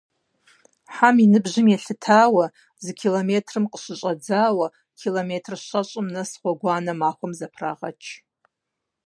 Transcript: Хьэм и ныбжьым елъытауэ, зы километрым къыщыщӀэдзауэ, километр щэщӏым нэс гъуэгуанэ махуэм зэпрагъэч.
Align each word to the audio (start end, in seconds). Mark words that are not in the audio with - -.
Хьэм 0.95 1.15
и 1.23 1.27
ныбжьым 1.31 1.67
елъытауэ, 1.75 2.45
зы 2.83 2.91
километрым 3.01 3.65
къыщыщӀэдзауэ, 3.71 4.67
километр 4.99 5.53
щэщӏым 5.67 6.07
нэс 6.13 6.31
гъуэгуанэ 6.41 6.93
махуэм 6.99 7.31
зэпрагъэч. 7.39 8.01